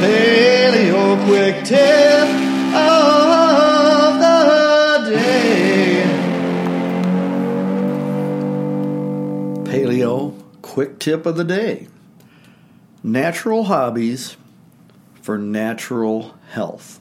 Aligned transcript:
Paleo 0.00 1.24
quick 1.24 1.64
tip 1.64 2.28
of 2.74 4.20
the 4.20 5.10
day. 5.10 6.04
Paleo 9.64 10.34
quick 10.60 10.98
tip 10.98 11.24
of 11.24 11.36
the 11.36 11.44
day. 11.44 11.88
Natural 13.02 13.64
hobbies 13.64 14.36
for 15.22 15.38
natural 15.38 16.34
health. 16.50 17.00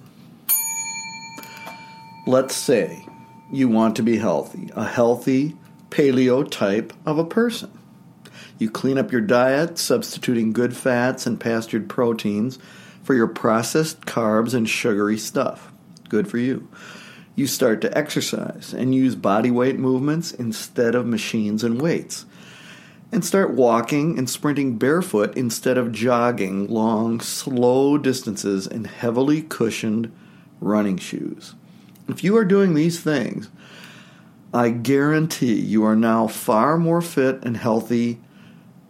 Let's 2.26 2.56
say 2.56 3.06
you 3.52 3.68
want 3.68 3.98
to 3.98 4.04
be 4.04 4.20
healthy, 4.20 4.70
a 4.74 4.86
healthy 4.86 5.58
paleo 5.90 6.50
type 6.50 6.94
of 7.06 7.18
a 7.18 7.26
person. 7.26 7.78
You 8.58 8.70
clean 8.72 8.98
up 8.98 9.12
your 9.12 9.20
diet, 9.20 9.78
substituting 9.78 10.54
good 10.54 10.78
fats 10.78 11.28
and 11.28 11.38
pastured 11.38 11.90
proteins 11.90 12.58
for 13.06 13.14
your 13.14 13.28
processed 13.28 14.02
carbs 14.02 14.56
and 14.56 14.68
sugary 14.68 15.18
stuff. 15.18 15.72
Good 16.10 16.28
for 16.28 16.40
you. 16.40 16.68
You 17.36 17.46
start 17.46 17.80
to 17.82 17.96
exercise 17.96 18.74
and 18.74 18.96
use 18.96 19.16
body 19.16 19.52
weight 19.52 19.78
movements 19.78 20.32
instead 20.32 20.96
of 20.96 21.06
machines 21.06 21.64
and 21.64 21.80
weights. 21.80 22.26
And 23.12 23.24
start 23.24 23.54
walking 23.54 24.18
and 24.18 24.28
sprinting 24.28 24.80
barefoot 24.80 25.38
instead 25.38 25.78
of 25.78 25.92
jogging 25.92 26.68
long, 26.68 27.22
slow 27.22 28.00
distances 28.00 28.66
in 28.66 28.86
heavily 28.86 29.44
cushioned 29.44 30.12
running 30.60 30.98
shoes. 30.98 31.54
If 32.08 32.24
you 32.24 32.36
are 32.38 32.46
doing 32.46 32.74
these 32.74 33.00
things, 33.00 33.50
I 34.52 34.70
guarantee 34.70 35.60
you 35.60 35.86
are 35.86 35.96
now 35.96 36.26
far 36.26 36.78
more 36.78 37.02
fit 37.02 37.44
and 37.44 37.56
healthy 37.56 38.20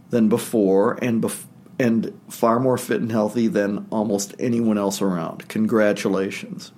than 0.10 0.30
before 0.30 0.98
and 1.02 1.22
bef- 1.22 1.48
and 1.78 2.18
far 2.30 2.60
more 2.60 2.78
fit 2.78 3.02
and 3.02 3.12
healthy 3.12 3.48
than 3.48 3.86
almost 3.92 4.34
anyone 4.40 4.78
else 4.78 5.02
around. 5.02 5.48
Congratulations. 5.50 6.72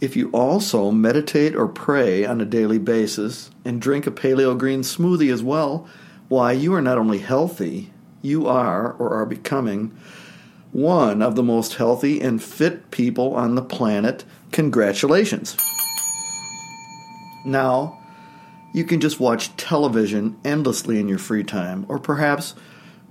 If 0.00 0.16
you 0.16 0.30
also 0.30 0.90
meditate 0.90 1.54
or 1.54 1.68
pray 1.68 2.24
on 2.24 2.40
a 2.40 2.44
daily 2.44 2.78
basis 2.78 3.50
and 3.64 3.80
drink 3.80 4.06
a 4.06 4.10
paleo 4.10 4.58
green 4.58 4.80
smoothie 4.80 5.32
as 5.32 5.42
well, 5.42 5.86
why 6.28 6.52
you 6.52 6.74
are 6.74 6.82
not 6.82 6.98
only 6.98 7.18
healthy, 7.18 7.92
you 8.20 8.46
are 8.46 8.92
or 8.94 9.14
are 9.14 9.26
becoming 9.26 9.96
one 10.72 11.20
of 11.20 11.36
the 11.36 11.42
most 11.42 11.74
healthy 11.74 12.20
and 12.20 12.42
fit 12.42 12.90
people 12.90 13.34
on 13.34 13.54
the 13.54 13.62
planet. 13.62 14.24
Congratulations. 14.50 15.56
Now, 17.44 18.00
you 18.72 18.84
can 18.84 19.00
just 19.00 19.20
watch 19.20 19.54
television 19.56 20.38
endlessly 20.44 20.98
in 20.98 21.08
your 21.08 21.18
free 21.18 21.44
time, 21.44 21.84
or 21.88 21.98
perhaps 21.98 22.54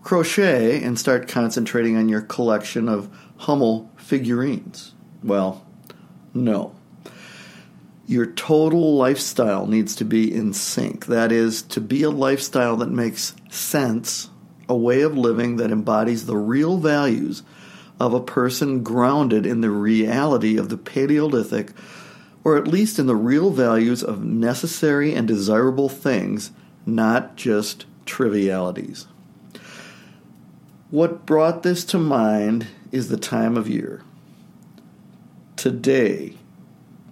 crochet 0.03 0.83
and 0.83 0.99
start 0.99 1.27
concentrating 1.27 1.97
on 1.97 2.09
your 2.09 2.21
collection 2.21 2.89
of 2.89 3.09
Hummel 3.38 3.91
figurines. 3.97 4.94
Well, 5.23 5.66
no. 6.33 6.75
Your 8.07 8.25
total 8.25 8.95
lifestyle 8.95 9.67
needs 9.67 9.95
to 9.97 10.05
be 10.05 10.33
in 10.33 10.53
sync. 10.53 11.05
That 11.05 11.31
is, 11.31 11.61
to 11.63 11.81
be 11.81 12.03
a 12.03 12.09
lifestyle 12.09 12.75
that 12.77 12.89
makes 12.89 13.35
sense, 13.49 14.29
a 14.67 14.75
way 14.75 15.02
of 15.02 15.17
living 15.17 15.57
that 15.57 15.72
embodies 15.72 16.25
the 16.25 16.38
real 16.38 16.77
values 16.77 17.44
of 17.99 18.13
a 18.13 18.19
person 18.19 18.83
grounded 18.83 19.45
in 19.45 19.61
the 19.61 19.69
reality 19.69 20.57
of 20.57 20.69
the 20.69 20.77
Paleolithic 20.77 21.72
or 22.44 22.57
at 22.57 22.67
least 22.67 22.97
in 22.97 23.05
the 23.05 23.16
real 23.16 23.52
values 23.52 24.03
of 24.03 24.23
necessary 24.23 25.13
and 25.13 25.27
desirable 25.27 25.89
things, 25.89 26.52
not 26.85 27.35
just 27.35 27.85
trivialities. 28.05 29.07
What 30.92 31.25
brought 31.25 31.64
this 31.64 31.86
to 31.86 31.97
mind 31.97 32.67
is 32.92 33.08
the 33.08 33.16
time 33.16 33.56
of 33.56 33.70
year. 33.70 34.03
Today, 35.56 36.36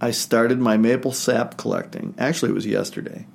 I 0.02 0.11
started 0.11 0.59
my 0.59 0.75
maple 0.75 1.13
sap 1.13 1.55
collecting. 1.55 2.13
Actually, 2.17 2.52
it 2.52 2.55
was 2.55 2.66
yesterday. 2.66 3.25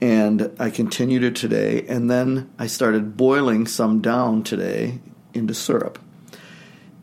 And 0.00 0.50
I 0.58 0.70
continued 0.70 1.24
it 1.24 1.36
today, 1.36 1.84
and 1.88 2.10
then 2.10 2.48
I 2.58 2.68
started 2.68 3.18
boiling 3.18 3.66
some 3.66 4.00
down 4.00 4.44
today 4.44 5.00
into 5.34 5.52
syrup. 5.52 5.98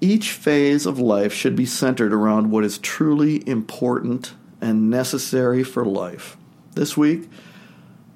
Each 0.01 0.31
phase 0.31 0.87
of 0.87 0.97
life 0.97 1.31
should 1.31 1.55
be 1.55 1.67
centered 1.67 2.11
around 2.11 2.49
what 2.49 2.63
is 2.63 2.79
truly 2.79 3.47
important 3.47 4.33
and 4.59 4.89
necessary 4.89 5.63
for 5.63 5.85
life. 5.85 6.37
This 6.73 6.97
week, 6.97 7.29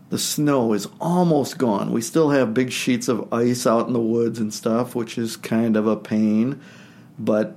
the 0.10 0.18
snow 0.18 0.74
is 0.74 0.88
almost 1.00 1.58
gone. 1.58 1.92
We 1.92 2.02
still 2.02 2.32
have 2.32 2.54
big 2.54 2.72
sheets 2.72 3.08
of 3.08 3.32
ice 3.32 3.68
out 3.68 3.88
in 3.88 3.94
the 3.94 4.00
woods 4.00 4.40
and 4.40 4.54
stuff, 4.54 4.96
which 4.96 5.18
is 5.18 5.38
kind 5.38 5.78
of 5.78 5.88
a 5.88 5.96
pain, 5.96 6.60
but 7.18 7.56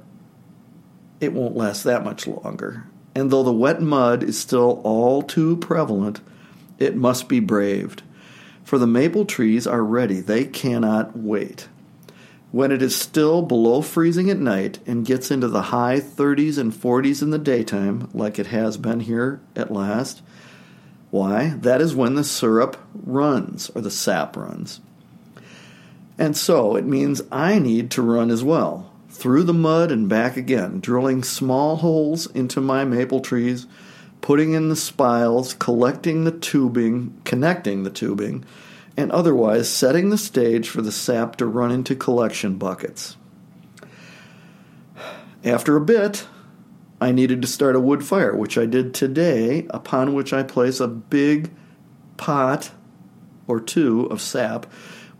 it 1.20 1.32
won't 1.32 1.56
last 1.56 1.84
that 1.84 2.04
much 2.04 2.26
longer. 2.26 2.84
And 3.14 3.30
though 3.30 3.42
the 3.42 3.52
wet 3.52 3.80
mud 3.80 4.22
is 4.22 4.38
still 4.38 4.80
all 4.84 5.22
too 5.22 5.56
prevalent, 5.56 6.20
it 6.78 6.96
must 6.96 7.28
be 7.28 7.40
braved. 7.40 8.02
For 8.64 8.78
the 8.78 8.86
maple 8.86 9.24
trees 9.24 9.66
are 9.66 9.84
ready, 9.84 10.20
they 10.20 10.44
cannot 10.44 11.16
wait. 11.16 11.68
When 12.50 12.70
it 12.70 12.82
is 12.82 12.94
still 12.94 13.40
below 13.40 13.80
freezing 13.80 14.28
at 14.28 14.38
night 14.38 14.78
and 14.86 15.06
gets 15.06 15.30
into 15.30 15.48
the 15.48 15.62
high 15.62 16.00
30s 16.00 16.58
and 16.58 16.72
40s 16.72 17.22
in 17.22 17.30
the 17.30 17.38
daytime, 17.38 18.10
like 18.12 18.38
it 18.38 18.48
has 18.48 18.76
been 18.76 19.00
here 19.00 19.40
at 19.56 19.72
last, 19.72 20.22
why, 21.12 21.50
that 21.58 21.82
is 21.82 21.94
when 21.94 22.14
the 22.14 22.24
syrup 22.24 22.78
runs, 22.94 23.70
or 23.74 23.82
the 23.82 23.90
sap 23.90 24.34
runs. 24.34 24.80
And 26.16 26.34
so 26.34 26.74
it 26.74 26.86
means 26.86 27.20
I 27.30 27.58
need 27.58 27.90
to 27.90 28.02
run 28.02 28.30
as 28.30 28.42
well, 28.42 28.90
through 29.10 29.42
the 29.42 29.52
mud 29.52 29.92
and 29.92 30.08
back 30.08 30.38
again, 30.38 30.80
drilling 30.80 31.22
small 31.22 31.76
holes 31.76 32.26
into 32.28 32.62
my 32.62 32.86
maple 32.86 33.20
trees, 33.20 33.66
putting 34.22 34.54
in 34.54 34.70
the 34.70 34.74
spiles, 34.74 35.52
collecting 35.52 36.24
the 36.24 36.32
tubing, 36.32 37.20
connecting 37.24 37.82
the 37.82 37.90
tubing, 37.90 38.42
and 38.96 39.12
otherwise 39.12 39.68
setting 39.68 40.08
the 40.08 40.16
stage 40.16 40.66
for 40.66 40.80
the 40.80 40.90
sap 40.90 41.36
to 41.36 41.44
run 41.44 41.70
into 41.70 41.94
collection 41.94 42.56
buckets. 42.56 43.18
After 45.44 45.76
a 45.76 45.80
bit, 45.82 46.26
I 47.02 47.10
needed 47.10 47.42
to 47.42 47.48
start 47.48 47.74
a 47.74 47.80
wood 47.80 48.04
fire, 48.04 48.36
which 48.36 48.56
I 48.56 48.64
did 48.64 48.94
today, 48.94 49.66
upon 49.70 50.14
which 50.14 50.32
I 50.32 50.44
place 50.44 50.78
a 50.78 50.86
big 50.86 51.50
pot 52.16 52.70
or 53.48 53.58
two 53.58 54.06
of 54.06 54.20
sap, 54.20 54.66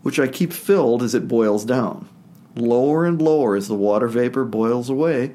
which 0.01 0.17
I 0.17 0.29
keep 0.29 0.53
filled 0.53 1.03
as 1.03 1.13
it 1.13 1.27
boils 1.27 1.65
down. 1.65 2.07
Lower 2.55 3.05
and 3.05 3.21
lower 3.21 3.57
as 3.57 3.67
the 3.67 3.75
water 3.75 4.07
vapor 4.07 4.45
boils 4.45 4.89
away, 4.89 5.33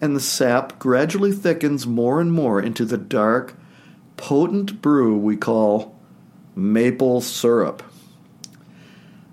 and 0.00 0.16
the 0.16 0.20
sap 0.20 0.78
gradually 0.78 1.32
thickens 1.32 1.86
more 1.86 2.18
and 2.18 2.32
more 2.32 2.62
into 2.62 2.86
the 2.86 2.96
dark, 2.96 3.54
potent 4.16 4.80
brew 4.80 5.18
we 5.18 5.36
call 5.36 6.00
maple 6.56 7.20
syrup. 7.20 7.82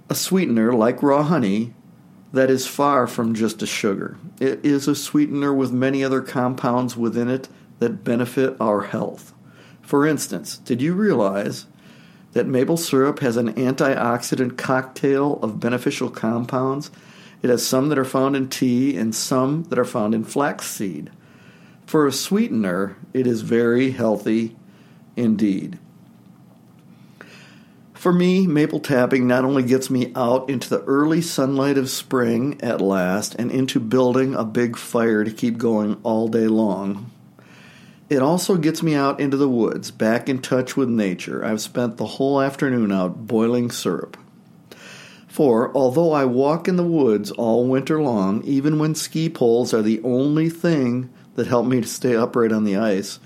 A 0.10 0.16
sweetener 0.16 0.74
like 0.74 1.02
raw 1.02 1.24
honey 1.24 1.74
that 2.38 2.50
is 2.52 2.68
far 2.68 3.08
from 3.08 3.34
just 3.34 3.62
a 3.62 3.66
sugar. 3.66 4.18
It 4.40 4.64
is 4.64 4.88
a 4.88 4.96
sweetener 4.96 5.54
with 5.54 5.72
many 5.72 6.04
other 6.04 6.22
compounds 6.22 6.96
within 6.96 7.30
it 7.30 7.50
that 7.80 8.04
benefit 8.04 8.56
our 8.60 8.82
health. 8.82 9.34
For 9.82 10.06
instance, 10.06 10.58
did 10.58 10.82
you 10.82 10.94
realize 10.94 11.66
that 12.34 12.46
maple 12.46 12.78
syrup 12.78 13.20
has 13.20 13.38
an 13.38 13.54
antioxidant 13.54 14.58
cocktail 14.58 15.40
of 15.42 15.60
beneficial 15.60 16.10
compounds? 16.10 16.92
It 17.42 17.50
has 17.50 17.66
some 17.66 17.90
that 17.90 17.98
are 17.98 18.06
found 18.06 18.36
in 18.36 18.50
tea 18.50 18.98
and 18.98 19.16
some 19.16 19.64
that 19.66 19.80
are 19.80 19.86
found 19.86 20.14
in 20.14 20.24
flaxseed. 20.24 21.10
For 21.86 22.06
a 22.06 22.12
sweetener, 22.12 22.98
it 23.14 23.26
is 23.26 23.42
very 23.42 23.92
healthy 23.92 24.56
indeed. 25.16 25.80
For 27.98 28.14
me, 28.14 28.46
maple 28.46 28.80
tapping 28.80 29.26
not 29.26 29.44
only 29.44 29.64
gets 29.64 29.90
me 29.90 30.12
out 30.16 30.52
into 30.52 30.70
the 30.70 30.84
early 30.84 31.20
sunlight 31.20 31.80
of 31.80 31.90
spring 31.90 32.60
at 32.62 32.80
last 32.80 33.34
and 33.34 33.52
into 33.52 33.80
building 33.80 34.36
a 34.36 34.44
big 34.46 34.78
fire 34.78 35.24
to 35.24 35.32
keep 35.32 35.58
going 35.58 35.98
all 36.04 36.28
day 36.28 36.46
long, 36.46 37.10
it 38.08 38.22
also 38.22 38.56
gets 38.56 38.84
me 38.84 38.94
out 38.94 39.20
into 39.20 39.36
the 39.36 39.50
woods, 39.50 39.90
back 39.90 40.30
in 40.30 40.44
touch 40.44 40.78
with 40.78 40.90
nature. 40.90 41.44
I've 41.44 41.60
spent 41.60 41.98
the 41.98 42.06
whole 42.06 42.40
afternoon 42.40 42.92
out 42.92 43.26
boiling 43.26 43.72
syrup. 43.72 44.16
For 45.28 45.76
although 45.76 46.14
I 46.14 46.26
walk 46.26 46.68
in 46.68 46.76
the 46.76 46.84
woods 46.84 47.32
all 47.32 47.68
winter 47.68 48.00
long, 48.00 48.44
even 48.44 48.78
when 48.78 48.94
ski 48.94 49.28
poles 49.28 49.74
are 49.74 49.82
the 49.82 50.02
only 50.04 50.52
thing 50.52 51.10
that 51.34 51.48
help 51.48 51.66
me 51.66 51.82
to 51.82 51.88
stay 51.88 52.16
upright 52.16 52.52
on 52.52 52.64
the 52.64 52.78
ice, 52.78 53.20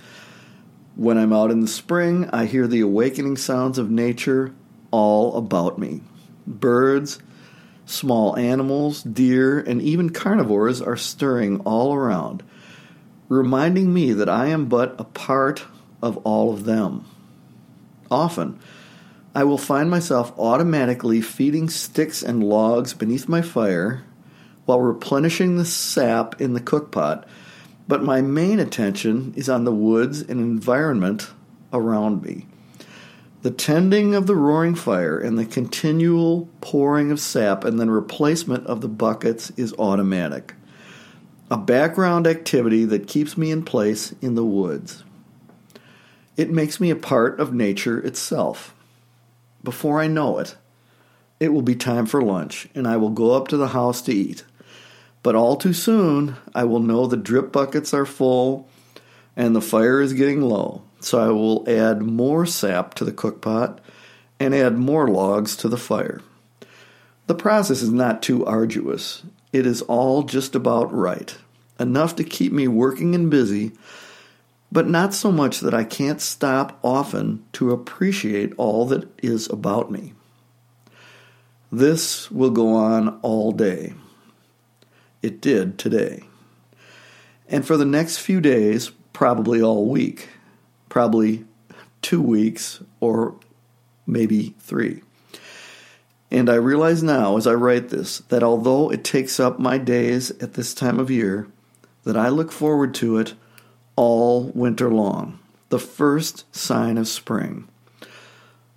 when 0.96 1.18
I'm 1.18 1.34
out 1.34 1.52
in 1.52 1.60
the 1.60 1.68
spring, 1.68 2.30
I 2.32 2.46
hear 2.46 2.68
the 2.68 2.82
awakening 2.82 3.36
sounds 3.36 3.78
of 3.78 3.92
nature 3.92 4.54
all 4.92 5.38
about 5.38 5.80
me. 5.80 6.02
Birds, 6.46 7.20
small 7.86 8.38
animals, 8.38 9.04
deer, 9.04 9.60
and 9.60 9.82
even 9.82 10.10
carnivores 10.10 10.82
are 10.82 10.98
stirring 10.98 11.60
all 11.62 11.94
around, 11.94 12.44
reminding 13.30 13.94
me 13.94 14.14
that 14.14 14.30
I 14.30 14.48
am 14.48 14.66
but 14.68 14.96
a 15.00 15.04
part 15.04 15.66
of 16.02 16.18
all 16.18 16.54
of 16.54 16.66
them. 16.66 17.06
Often, 18.10 18.60
I 19.34 19.46
will 19.46 19.58
find 19.58 19.90
myself 19.90 20.38
automatically 20.38 21.22
feeding 21.22 21.70
sticks 21.70 22.22
and 22.22 22.44
logs 22.44 22.94
beneath 22.94 23.30
my 23.30 23.42
fire 23.42 24.04
while 24.66 24.82
replenishing 24.82 25.58
the 25.58 25.66
sap 25.66 26.40
in 26.42 26.54
the 26.54 26.60
cookpot, 26.60 27.26
but 27.88 28.04
my 28.04 28.22
main 28.22 28.60
attention 28.60 29.34
is 29.36 29.50
on 29.50 29.64
the 29.64 29.72
woods 29.72 30.22
and 30.22 30.40
environment 30.40 31.30
around 31.72 32.22
me. 32.22 32.48
The 33.42 33.52
tending 33.52 34.14
of 34.14 34.28
the 34.28 34.36
roaring 34.36 34.76
fire 34.76 35.18
and 35.18 35.38
the 35.38 35.46
continual 35.46 36.48
pouring 36.62 37.12
of 37.12 37.20
sap 37.20 37.64
and 37.64 37.80
then 37.80 37.90
replacement 37.90 38.68
of 38.68 38.82
the 38.82 38.88
buckets 38.88 39.52
is 39.58 39.74
automatic. 39.80 40.54
A 41.50 41.58
background 41.58 42.28
activity 42.28 42.86
that 42.86 43.08
keeps 43.08 43.38
me 43.38 43.50
in 43.50 43.64
place 43.64 44.14
in 44.22 44.36
the 44.36 44.46
woods. 44.46 45.04
It 46.38 46.52
makes 46.52 46.80
me 46.80 46.92
a 46.92 46.96
part 46.96 47.40
of 47.40 47.52
nature 47.52 48.00
itself. 48.00 48.76
Before 49.64 50.00
I 50.00 50.06
know 50.06 50.38
it, 50.38 50.56
it 51.40 51.50
will 51.50 51.64
be 51.64 51.76
time 51.76 52.06
for 52.06 52.22
lunch, 52.22 52.68
and 52.76 52.88
I 52.88 52.98
will 52.98 53.10
go 53.10 53.32
up 53.32 53.48
to 53.48 53.58
the 53.58 53.70
house 53.70 54.04
to 54.04 54.14
eat. 54.14 54.44
But 55.24 55.36
all 55.36 55.56
too 55.56 55.74
soon, 55.74 56.36
I 56.54 56.64
will 56.66 56.80
know 56.80 57.08
the 57.08 57.18
drip 57.18 57.52
buckets 57.52 57.92
are 57.92 58.06
full 58.06 58.70
and 59.36 59.56
the 59.56 59.62
fire 59.62 60.00
is 60.00 60.14
getting 60.14 60.42
low. 60.42 60.84
So 61.02 61.20
I 61.20 61.30
will 61.30 61.68
add 61.68 62.02
more 62.02 62.46
sap 62.46 62.94
to 62.96 63.06
the 63.06 63.12
cookpot 63.12 63.80
and 64.40 64.56
add 64.56 64.78
more 64.78 65.08
logs 65.08 65.56
to 65.58 65.68
the 65.68 65.78
fire. 65.78 66.22
The 67.28 67.36
process 67.36 67.82
is 67.82 67.92
not 67.92 68.22
too 68.22 68.46
arduous. 68.46 69.24
It 69.52 69.66
is 69.66 69.82
all 69.84 70.24
just 70.24 70.56
about 70.56 70.94
right. 70.94 71.36
Enough 71.80 72.16
to 72.18 72.24
keep 72.24 72.52
me 72.52 72.68
working 72.68 73.16
and 73.16 73.30
busy, 73.30 73.72
but 74.72 74.88
not 74.88 75.14
so 75.14 75.32
much 75.32 75.60
that 75.60 75.74
I 75.74 75.84
can't 75.84 76.22
stop 76.22 76.80
often 76.84 77.44
to 77.54 77.72
appreciate 77.72 78.54
all 78.58 78.86
that 78.88 79.10
is 79.24 79.50
about 79.50 79.92
me. 79.92 80.14
This 81.72 82.30
will 82.30 82.52
go 82.52 82.74
on 82.74 83.20
all 83.22 83.52
day. 83.52 83.94
It 85.22 85.42
did 85.42 85.78
today. 85.78 86.24
And 87.48 87.66
for 87.66 87.78
the 87.78 87.86
next 87.86 88.18
few 88.18 88.42
days, 88.42 88.92
probably 89.14 89.62
all 89.62 89.88
week, 89.88 90.30
probably 90.92 91.46
two 92.02 92.22
weeks 92.22 92.84
or 93.00 93.34
maybe 94.06 94.54
three. 94.60 95.02
And 96.30 96.50
I 96.50 96.56
realize 96.56 97.02
now 97.02 97.38
as 97.38 97.48
I 97.48 97.54
write 97.54 97.90
this 97.90 98.20
that 98.28 98.44
although 98.44 98.92
it 98.92 99.06
takes 99.06 99.40
up 99.40 99.58
my 99.58 99.78
days 99.78 100.32
at 100.42 100.54
this 100.54 100.74
time 100.74 101.00
of 101.00 101.10
year, 101.10 101.48
that 102.04 102.18
I 102.18 102.28
look 102.28 102.52
forward 102.52 102.94
to 102.96 103.18
it 103.20 103.36
all 103.96 104.52
winter 104.54 104.90
long, 104.90 105.40
the 105.70 105.80
first 105.80 106.44
sign 106.54 106.98
of 106.98 107.08
spring. 107.08 107.70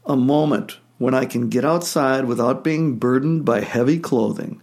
A 0.07 0.17
moment 0.17 0.79
when 0.99 1.15
I 1.15 1.25
can 1.25 1.49
get 1.49 1.65
outside 1.65 2.27
without 2.27 2.63
being 2.63 2.97
burdened 2.97 3.45
by 3.45 3.61
heavy 3.61 3.99
clothing, 3.99 4.63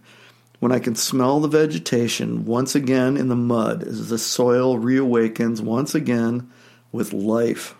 when 0.58 0.72
I 0.72 0.78
can 0.78 0.94
smell 0.94 1.40
the 1.40 1.48
vegetation 1.48 2.46
once 2.46 2.74
again 2.74 3.18
in 3.18 3.28
the 3.28 3.36
mud 3.36 3.82
as 3.82 4.08
the 4.08 4.16
soil 4.16 4.78
reawakens 4.78 5.60
once 5.60 5.94
again 5.94 6.50
with 6.92 7.12
life. 7.12 7.74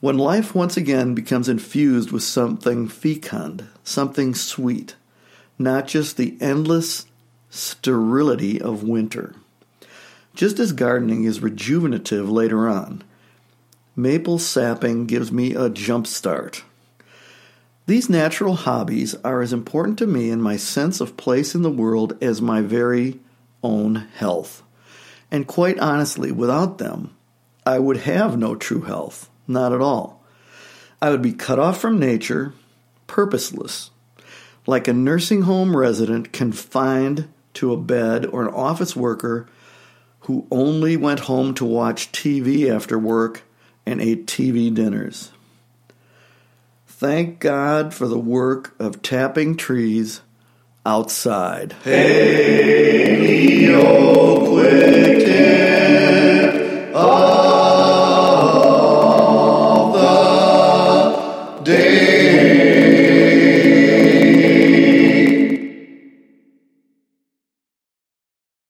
When 0.00 0.18
life 0.18 0.54
once 0.54 0.76
again 0.76 1.14
becomes 1.14 1.48
infused 1.48 2.12
with 2.12 2.22
something 2.22 2.86
fecund, 2.86 3.66
something 3.82 4.34
sweet, 4.34 4.94
not 5.58 5.86
just 5.86 6.16
the 6.16 6.36
endless 6.40 7.06
sterility 7.48 8.60
of 8.60 8.82
winter. 8.82 9.34
Just 10.34 10.58
as 10.58 10.72
gardening 10.72 11.24
is 11.24 11.40
rejuvenative 11.40 12.30
later 12.30 12.68
on, 12.68 13.02
maple 13.94 14.38
sapping 14.38 15.06
gives 15.06 15.32
me 15.32 15.54
a 15.54 15.70
jump 15.70 16.06
start. 16.06 16.62
These 17.86 18.10
natural 18.10 18.54
hobbies 18.54 19.14
are 19.24 19.40
as 19.40 19.52
important 19.52 19.98
to 20.00 20.06
me 20.06 20.28
in 20.28 20.42
my 20.42 20.56
sense 20.56 21.00
of 21.00 21.16
place 21.16 21.54
in 21.54 21.62
the 21.62 21.70
world 21.70 22.22
as 22.22 22.42
my 22.42 22.60
very 22.60 23.20
own 23.62 24.08
health. 24.16 24.62
And 25.30 25.46
quite 25.46 25.78
honestly, 25.78 26.30
without 26.32 26.78
them, 26.78 27.14
I 27.64 27.78
would 27.78 27.98
have 27.98 28.38
no 28.38 28.54
true 28.54 28.82
health, 28.82 29.28
not 29.48 29.72
at 29.72 29.80
all. 29.80 30.22
I 31.02 31.10
would 31.10 31.22
be 31.22 31.32
cut 31.32 31.58
off 31.58 31.80
from 31.80 31.98
nature, 31.98 32.54
purposeless, 33.06 33.90
like 34.66 34.88
a 34.88 34.92
nursing 34.92 35.42
home 35.42 35.76
resident 35.76 36.32
confined 36.32 37.28
to 37.54 37.72
a 37.72 37.76
bed 37.76 38.26
or 38.26 38.42
an 38.42 38.54
office 38.54 38.94
worker 38.94 39.46
who 40.20 40.46
only 40.50 40.96
went 40.96 41.20
home 41.20 41.54
to 41.54 41.64
watch 41.64 42.12
TV 42.12 42.70
after 42.70 42.98
work 42.98 43.42
and 43.84 44.00
ate 44.00 44.26
TV 44.26 44.72
dinners. 44.74 45.30
Thank 46.86 47.40
God 47.40 47.92
for 47.94 48.08
the 48.08 48.18
work 48.18 48.74
of 48.78 49.02
tapping 49.02 49.56
trees 49.56 50.22
outside. 50.84 51.74
Hey, 51.84 53.66